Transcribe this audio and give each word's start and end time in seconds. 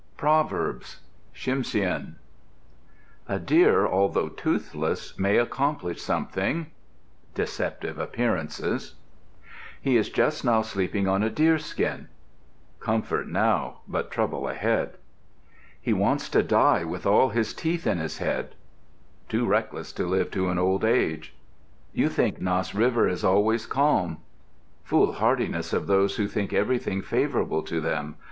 PROVERBS 0.17 0.99
Tsimshian 1.35 2.15
A 3.29 3.37
deer, 3.37 3.85
although 3.85 4.29
toothless, 4.29 5.15
may 5.19 5.37
accomplish 5.37 6.01
something. 6.01 6.71
Deceptive 7.35 7.99
appearances. 7.99 8.95
He 9.79 9.97
is 9.97 10.09
just 10.09 10.43
now 10.43 10.63
sleeping 10.63 11.07
on 11.07 11.21
a 11.21 11.29
deerskin. 11.29 12.07
Comfort 12.79 13.27
now 13.27 13.81
but 13.87 14.09
trouble 14.09 14.49
ahead. 14.49 14.97
He 15.79 15.93
wants 15.93 16.29
to 16.29 16.41
die 16.41 16.83
with 16.83 17.05
all 17.05 17.29
his 17.29 17.53
teeth 17.53 17.85
in 17.85 17.99
his 17.99 18.17
head. 18.17 18.55
Too 19.29 19.45
reckless 19.45 19.91
to 19.93 20.07
live 20.07 20.31
to 20.31 20.49
old 20.59 20.83
age. 20.83 21.35
You 21.93 22.09
think 22.09 22.41
Nass 22.41 22.73
River 22.73 23.07
is 23.07 23.23
always 23.23 23.67
calm. 23.67 24.17
Foolhardiness 24.83 25.73
of 25.73 25.85
those 25.85 26.15
who 26.15 26.25
think 26.27 26.53
everything 26.53 27.03
favorable 27.03 27.61
to 27.61 27.79
them. 27.79 28.15